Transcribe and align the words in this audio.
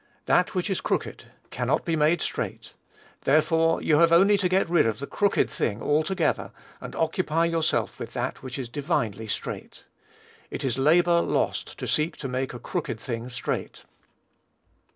"That 0.25 0.55
which 0.55 0.71
is 0.71 0.81
crooked 0.81 1.25
cannot 1.51 1.85
be 1.85 1.95
made 1.95 2.23
straight;" 2.23 2.73
therefore 3.21 3.83
you 3.83 3.99
have 3.99 4.11
only 4.11 4.35
to 4.39 4.49
get 4.49 4.67
rid 4.67 4.87
of 4.87 4.97
the 4.97 5.05
crooked 5.05 5.47
thing 5.47 5.79
altogether, 5.79 6.49
and 6.81 6.95
occupy 6.95 7.45
yourself 7.45 7.99
with 7.99 8.13
that 8.13 8.41
which 8.41 8.57
is 8.57 8.67
divinely 8.67 9.27
straight. 9.27 9.83
It 10.49 10.63
is 10.63 10.79
labor 10.79 11.21
lost 11.21 11.77
to 11.77 11.85
seek 11.85 12.17
to 12.17 12.27
make 12.27 12.51
a 12.51 12.57
crooked 12.59 12.99
thing 12.99 13.29
straight. 13.29 13.83